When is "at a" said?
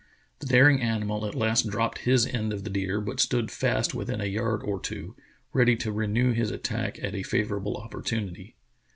7.03-7.21